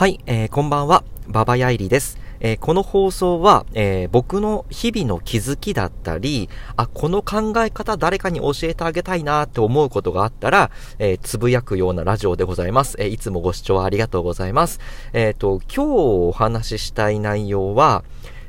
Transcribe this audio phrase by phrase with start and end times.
[0.00, 2.16] はい、えー、こんばんは、ババヤイリです。
[2.40, 6.48] えー、この放送は、えー、僕の日々の気づきだったり、
[6.78, 12.96] あ、この考え方誰かに教えてあげたいなって思うことがあったら、えー、つぶやくようなラジオでございます。
[12.98, 14.80] えいつもご視聴ありがとうございます。
[15.12, 18.02] えっ、と、今日お話ししたい内容は、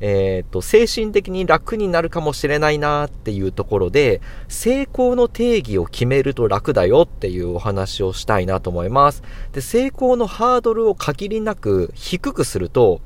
[0.00, 9.22] えっ、ー、と、精神的に楽になるかもしれないなっていうところで、成功の定義を決めると楽だよっていうお話をしたいなと思います。
[9.52, 13.00] で、成功のハードルを限りなく低くすると、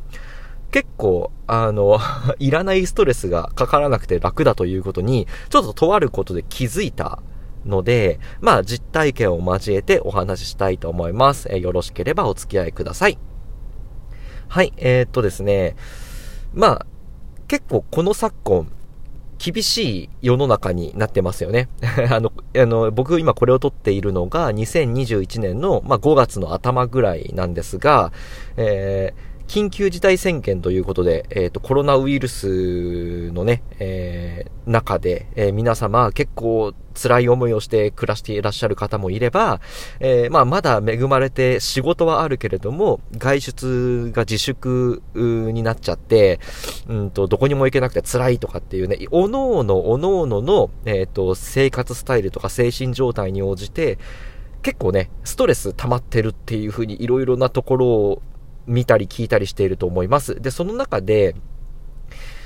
[0.71, 1.99] 結構、あの、
[2.39, 7.21] いらないストレスがかからなくて楽だということに、ちょっととあることで気づいた
[7.67, 11.49] ので、まあ実体験を交えてお話ししたいと思います。
[11.51, 13.19] えよろしければお付き合いください。
[14.49, 15.77] はい、えー、っとですね、
[16.55, 16.87] まあ、
[17.49, 18.71] 結構この昨今、
[19.39, 21.69] 厳しい世の中になってますよね。
[22.11, 28.13] あの、あの、僕今これを撮っているのが2021年の、まあ、5月の頭ぐらいなんですが、
[28.57, 39.61] えー緊急事態宣言ということで、えっ、ー、と、コロナウイルスのね、えー、中で、えー、皆様結構辛い思いをして暮らしていらっしゃる方もいれば、
[39.99, 46.39] えー、まあ、まだ恵まれて仕事はあるけれども、外出が自粛になっちゃって、
[46.87, 53.99] うんと、どこにも行けなくて辛いとかっていうね、おのおの、おのおのの、えっ、と、生活スタイルとか精神状態に応じて、
[54.63, 58.23] 結構ね、ストレス溜まってるっていう風にいろいろなところを
[58.71, 60.41] 見たり聞いたりしていると思います。
[60.41, 61.35] で、その中で、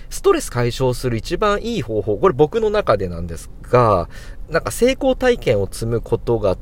[0.08, 4.08] ストレス解消する一番いい方法、これ僕の中でなんですが、
[4.48, 6.56] なんか成功体験を積むことが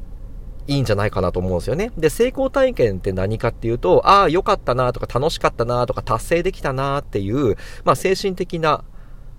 [0.66, 1.92] いいんじゃないかなと思うんですよね。
[1.96, 8.84] で、成功体験って何かっていうと、ああ、良かったなとか楽しかったなとか達成できたなっていう、まあ精神的な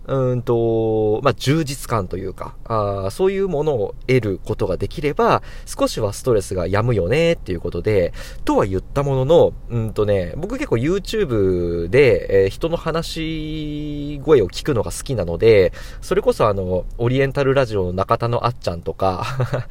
[0.06, 19.26] うんと、まあ、充実感というか、あそういうものを得ることができれば、少しはストレスが止むよねっていうことで、とは言ったものの、うんとね、僕結構 YouTube で、えー、人の話し声を聞くのが好きなので、それこそあの、オリエンタルラジオの中田のあっちゃんとか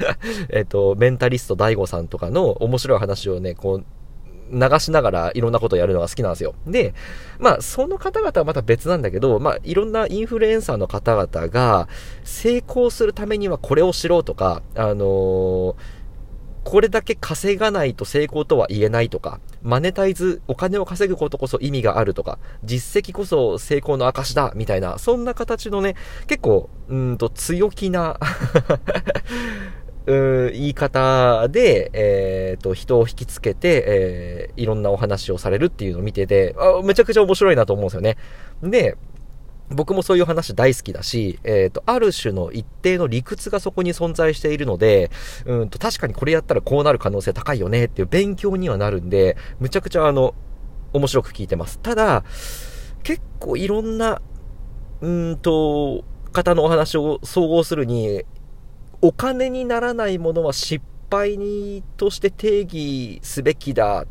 [0.51, 3.85] えっと、メンタリスト DAIGO さんとかの面白い話をね、こう、
[4.53, 6.55] 流しながらいろんなことをやるのが好きなんですよ。
[6.67, 6.95] で、
[7.39, 11.89] まあ、その方々はまた別なんだけど、まあ、いろんなインフルエンサーの方々が、
[12.25, 15.75] 成功するためにはこれをしろとか、あのー、
[16.65, 25.97] これだけ稼がないと成功とは言えないとか、マネタイズ、お金を稼ぐことこそ意味があるとか、実績こそ成功の証だ、みたいな、そんな形のね、
[26.29, 28.19] 結構、うんと強気な
[30.07, 38.17] う言い方で、えっ、ー、と、人を引きつけて、えー、いろんなお話をされるっていうのを見てて、あめちゃくちゃ面白いなと思うんですよね。
[38.63, 38.97] で、
[39.71, 45.11] 僕もそういう話大好きだし、えっ、ー、と、ある種の一定の理屈がそこに存在しているので、
[45.47, 50.35] うんと、確かにこれやったらこうなる可能性高いよねっていう勉強にはなるんで、むちゃくちゃあの、
[50.93, 51.79] 面白く聞いてます。
[51.79, 52.25] ただ、
[53.03, 54.21] 結構いろんな、
[55.01, 58.25] うんと、方のお話を総合するに、
[59.03, 64.07] お金にならないものは失敗にとして定義すべきだ。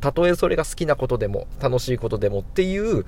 [0.00, 3.04] たとえそれが好きなことでも、楽しいことでもっていう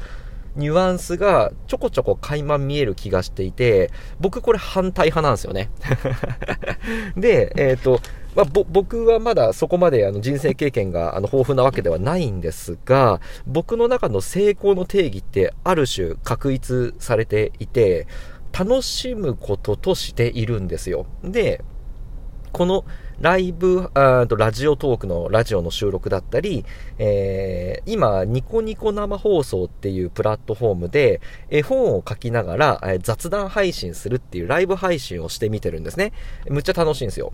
[0.56, 5.70] ニュアンスがちょこちょこ垣間見える気がしていて、僕これ反対派なんですよね。
[7.16, 8.00] で、えっ、ー、と、
[8.34, 18.08] まあ、僕はまだそこまであの人生経験があの豊富なわけではないんですが、僕の中の成功の定義ってある種確立されていて、
[18.52, 21.06] 楽しむこととしているんですよ。
[21.22, 21.64] で、
[22.52, 22.84] この
[23.20, 26.64] ライブ、あとラジオトークのラジオの収録だったり、
[26.98, 31.20] えー、今、ニコニコ生放送っていうプラットフォームで、
[31.50, 36.12] 絵本を書きながら、え、雑談配信するっていうライブ配信をしてみてるんですね。
[36.48, 37.32] むっちゃ楽しいんですよ。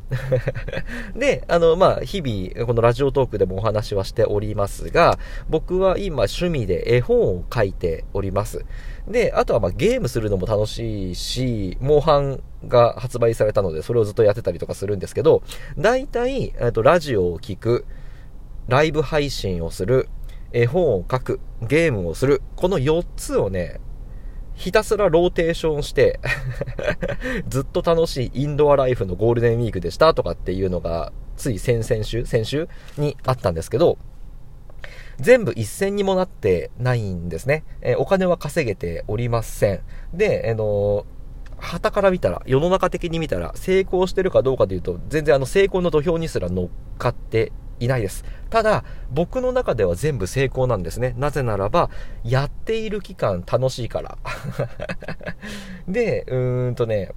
[1.14, 5.18] で、あの、まあ、日々、このラジオトークでもお話はしておりますが、
[5.50, 8.64] 僕は今趣味で絵本を書いております。
[9.06, 15.42] で、あとはまあゲームするのも楽しいし、モンハンが発売されたので、それをずっとやってたりとかするんですけど、
[15.78, 17.86] 大体、えっと、ラジオを聴く、
[18.68, 20.08] ライブ配信をする、
[20.52, 23.80] 絵本を書く、ゲームをする、この4つをね、
[24.54, 26.20] ひたすらローテーションして
[27.48, 33.98] ずっと楽しいインドアライフのゴールデンウィークでしたとかっていうのが、つい先々週、先週にあったんですけど、
[35.18, 37.64] 全部一銭にもなってないんですね。
[37.80, 39.80] えー、お金は稼げておりません。
[40.12, 41.06] で、あの
[41.74, 46.68] 旗から見たら、世の中的に見たら、成功してるかどうかで言うと、全然あの成功の土俵にすら乗っ
[46.98, 48.24] かっていないです。
[48.50, 51.14] ただ、僕の中では全部成功なんですね。
[51.18, 51.90] なぜならば、
[52.22, 54.18] やっている期間楽しいから。
[55.88, 57.12] で、うーんとね、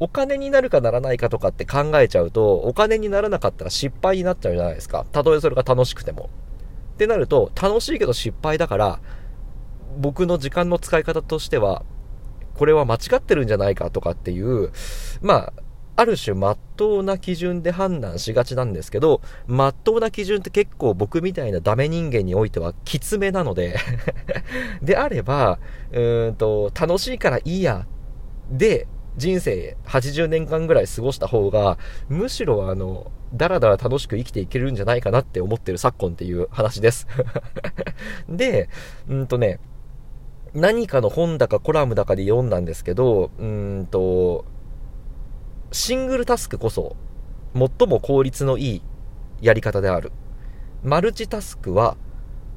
[0.00, 5.06] お金になるかならないかとかって考えちゃうと、お金にならなかったら失敗になっちゃうじゃないですか。
[5.12, 6.28] たとえそれが楽しくても。
[6.94, 9.00] ってなると、楽しいけど失敗だから、
[9.96, 11.84] 僕の時間の使い方としては、
[12.54, 14.70] これは間違ってるんじゃないかとかっていう、
[15.20, 15.52] まあ、
[15.96, 23.76] ある種、まっとうな基準で判断しがちなんですけど、まっとうな基準って結構僕みたいなダメ人間においてはきつめなので
[24.82, 25.60] であれば、
[25.92, 27.86] うーんと、楽しいからいいや。
[28.50, 31.78] で、人生80年間ぐらい過ごした方が、
[32.08, 37.08] むしろあの、だらだら楽しく生きていけるんじゃないかなって思ってる昨今っていう話です
[38.28, 38.68] で、
[39.08, 39.58] うんとね、
[40.54, 44.44] 何かの本だかコラムだかで読んだんですけど、うんと、
[45.72, 46.94] シングルタスクこそ、
[47.54, 48.82] 最も効率のいい
[49.40, 50.12] やり方である。
[50.84, 51.96] マルチタスクは、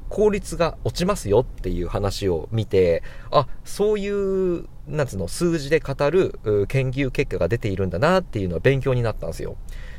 [0.08, 3.02] 効率が落ちますよっていう話を見て、
[3.32, 9.56] あ、そういう、なんつうの、数字で語る研究結果が出ているんだなっていうのは勉強になったんですよ。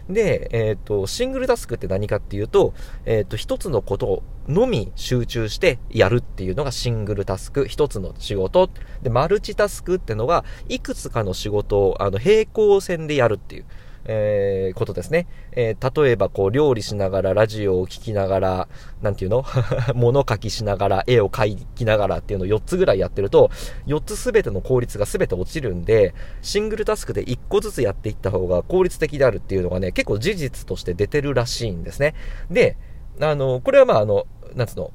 [0.09, 2.73] で、えっ、ー、と、シングルタスクって何かっていうと、
[3.05, 8.69] えっ、ー、と、一つのことのみ集中してやるっていうのがシングルタスク、一つの仕事。
[9.03, 13.65] で、マルチタスクってのが、いくつかの仕事を、あの、平行線でやるっていう。
[14.05, 15.27] えー、ことですね。
[15.51, 18.67] えー、例えばこう料理しながらラジオを聴きながら、
[19.01, 19.43] なんていうの？
[19.95, 23.49] 物書きしながら絵を描きながらっていうのを4つぐらいやってると、
[23.87, 32.15] 4つすべての効率がすべて落ちるんで、シングルタスクで1個ずつやっていった方が効率的であるっていうのがね、結構事実として出てるらしいんですね。
[32.49, 32.77] で、
[33.21, 34.25] あの、これはまああの、
[34.55, 34.91] なんつうの、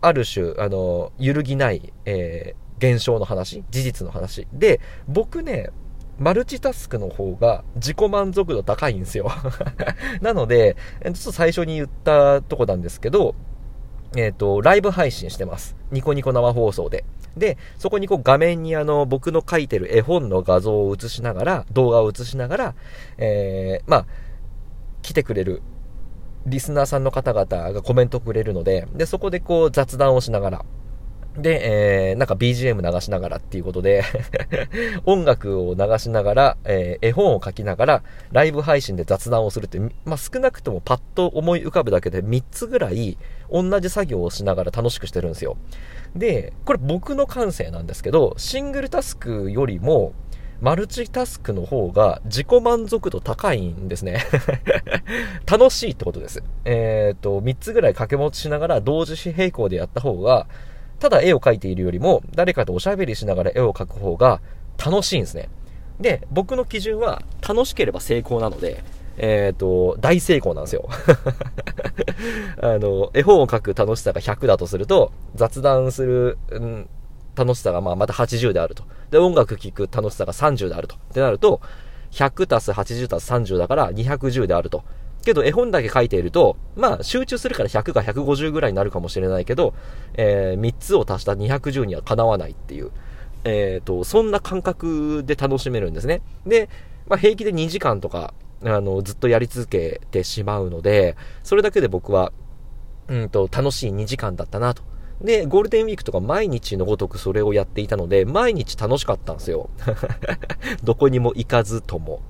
[0.00, 4.46] ある種、あの、揺るぎない、えー、現象の話、事実の話？
[4.52, 5.70] で、僕ね、
[6.18, 9.30] マルチタスクの方が自己満足度高いんですよ
[10.22, 13.34] なので、ちょっと最初に言ったとこなんですけど、
[14.16, 15.76] えっ、ー、と、ライブ配信してます。
[15.90, 17.04] ニコニコ生放送で。
[17.36, 22.74] で、そこにこう画面にあの、僕の書いてる絵本の画像を映しながら、動画を映しながら、
[23.18, 24.06] えー、まあ、
[25.02, 25.62] 来てくれる
[26.46, 30.64] リスナーさんの方々がコメントくれるので、で、そこでこう雑談をしながら、
[31.38, 34.04] で、えー、なんか BGM 流しながらっていうことで
[35.04, 38.02] 音楽を流しながら、えー、絵本を書きながら、
[38.32, 43.18] ライブ配信で雑談をするって、まあ、少なくともパッと思い浮かぶだけで3つぐらい、
[43.50, 45.56] 同じ作業をしながら楽しくしてるんですよ。
[46.14, 50.12] で、これ僕の感性なんですけど、シングルタスクよりも、
[50.60, 54.24] マルチタスクの方が自己満足度高いんですね
[55.46, 56.42] 楽しいってことです。
[56.64, 60.46] えっ、ー、と、3つぐらい掛け持ちしながら同時並行でやった方が、
[60.98, 64.40] ただ絵を描いているよりも、誰かとおしゃべりしながら絵を描く方が
[64.82, 65.48] 楽しいんですね。
[66.00, 68.82] で、僕の基準は楽しければ成功なので、
[69.18, 70.88] えっ、ー、と、大成功なんですよ。
[72.60, 76.88] あの、絵本を描く楽しさが100だとすると、雑談する、うん、
[77.34, 78.84] 楽しさがまあまた80であると。
[79.10, 80.96] で、音楽聴く楽しさが30であると。
[80.96, 81.60] ってなると、
[82.10, 84.84] 100たす80たす30だから210であると。
[85.26, 89.74] けど絵本だけ書いていると、まあ集中するから100が150ぐらいになるかもしれないけど、
[90.14, 92.92] えー、3つを足した210にはかなわないっていう、
[93.44, 96.22] えっ、ー、と、そんな感覚で楽しめるんですね。
[96.46, 96.70] で、
[97.08, 98.32] まあ平気で2時間とか、
[98.64, 102.32] あの、ずっとやり続けてしまうので、それだけで僕は、
[103.08, 104.82] うんと、楽しい2時間だったなと。
[105.20, 109.70] で、ゴールデンウィークとか毎日のごとくそれをやっていたので、毎日楽しかったんですよ。
[110.84, 112.20] どこにも行かずとも。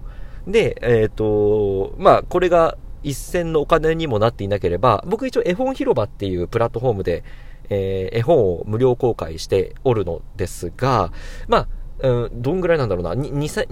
[0.47, 7.23] で、えっ、ー、と、まあ、これが一銭のお金にもなっていなければ、僕一応絵本広場っていうプラットフォームで、
[7.71, 11.13] えー、絵本を無料公開しておるのですが、
[11.47, 11.69] ま
[12.03, 13.69] あ、うん、どんぐらいなんだろうな、2000、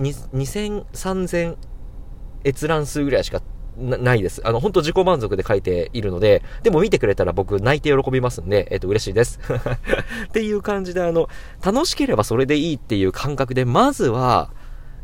[0.92, 1.56] 3000
[2.44, 3.42] 閲覧数ぐらいしか
[3.76, 4.40] ないです。
[4.46, 9.40] あの、本当自己満足で書いているので、でも見てくれたら僕泣いて喜びますんで、えっ、と、嬉しいです。
[10.28, 11.28] っていう感じで、あの、
[11.60, 14.52] 楽しければそれでいいっていう感覚で、まずは、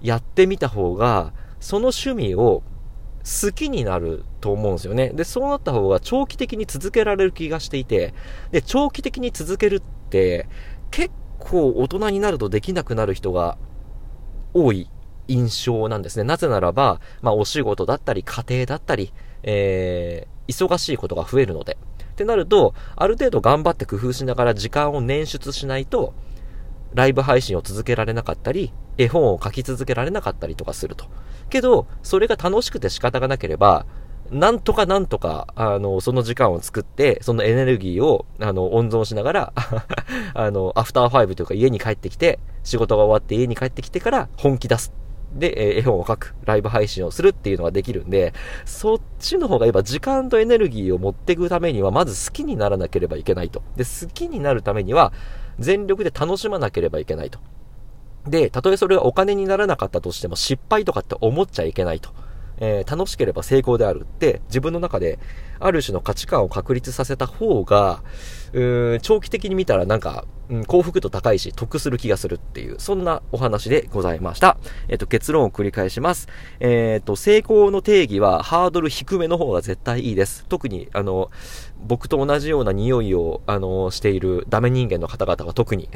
[0.02, 2.62] やってみた方が、その趣味を
[3.20, 5.10] 好きになると思うんですよね。
[5.10, 8.14] で、そうなった方が長期的に続けられる気がしていて、
[8.50, 10.48] で、長期的に続けるって、
[10.90, 13.58] 結構大人になるとできなくなる人が
[14.54, 14.88] 多い
[15.28, 16.24] 印象なんですね。
[16.24, 19.12] なぜならば、まあ、お仕事だったり、家庭だったり、
[19.42, 21.78] えー、忙しいことが増えるので。
[22.12, 26.12] ってなると、ある程度頑張って工夫しながら時間を捻出しないと、
[26.92, 31.06] ライブ配信を続けられなかったり、絵本を書き続けられなかったりとかすると。
[31.48, 33.86] けど、それが楽しくて仕方がなければ、
[34.30, 39.52] なんとかなんとか、あの、その時間を作って、そのエネルギーを、あの、温存しながら、
[40.34, 44.92] あの、アフターファイブというか家に帰ってきて、仕事が終わって家に帰ってきてから本気出す。
[45.32, 48.32] で、え絵本を書く、ライブ配信をするっていうのができるんで、
[48.64, 53.62] そっちの方が今時間とエネルギーを持っていくためには、まず好きにならなければいけないと。
[53.76, 55.12] で、好きになるためには、
[55.58, 57.38] 全力で楽しまなければいけないと。
[58.26, 62.10] で、たとえそれがお金にならなかったとしても失敗とかって思っちゃいけないと。
[62.62, 65.18] えー、楽しければ成功であるって自分の中で
[65.58, 68.02] ある種の価値観を確立させた方が、
[68.52, 74.58] うーん、長期的に見たらなんか、うん、幸福度高いし、得する気がするっていう、そんなお話でございました。
[74.88, 76.28] えっ、と、結論を繰り返します。
[76.58, 80.44] えっ、と、成功の定義はハードル低めの方が絶対いいです。
[80.48, 81.30] 特に、あの、
[81.86, 85.88] 僕と同じような匂いを、あの、しているダメ人間の方々は特に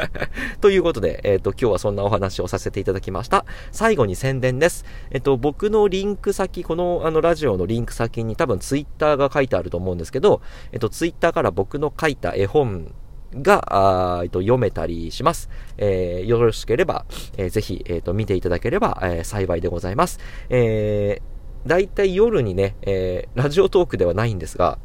[0.60, 3.44] ということで、えっ、と、今日はそんなお話をさせていただきました。
[3.70, 4.86] 最後に宣伝です。
[5.10, 10.40] えっ、と、僕のリンク先、この、あの、ラジオのリンク先に多分ツイッターが書いてあると思うんですけど、
[10.72, 12.94] えっ、と、ツイッターから僕の書いた絵本
[13.34, 15.48] が、あえっと、読めたりします。
[15.78, 17.06] えー、よろしければ、
[17.36, 20.18] えー、ぜひ、えっ、ー、と、見ていただければ、えー、幸いでございます。
[20.48, 24.78] えー、だいたい夜にね、えー、ラジオトークではないんですが、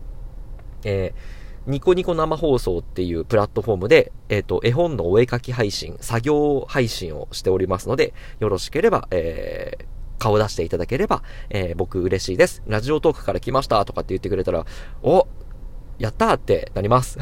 [0.83, 9.85] えー、ニコニコ生放送っていうプラットフォームで、えっ、ー、と、絵本のお絵描き配信、作業配信をしておりますので、よろしければ、えー、
[10.19, 12.61] 顔出していただければ、えー、僕嬉しいです。
[12.67, 14.65] ラジオトークから来ましたとかって言ってくれたら、
[15.01, 15.27] お、
[15.99, 17.17] やったーってなります。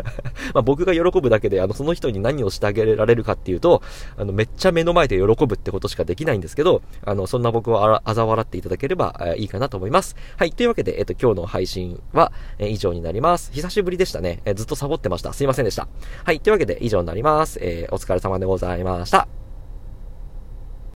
[0.54, 3.82] ま僕が喜ぶだけで、あの、その人に何をしてあげられるかっていうと、
[4.16, 10.16] あの、めっちゃ目の前で喜ぶってことしかできないんですけど、あの、そんな僕をあざ笑っていただければ、え、いいかなと思います。
[10.36, 10.52] はい。
[10.52, 13.52] というわけで、えっ、と、今日の配信は、え、以上になります。
[13.52, 14.40] 久しぶりでしたね。
[14.44, 15.32] え、ずっとサボってました。
[15.32, 15.88] すいませんでした。
[16.24, 16.40] はい。
[16.40, 17.58] というわけで、以上になります。
[17.62, 19.43] えお疲れ様でございました。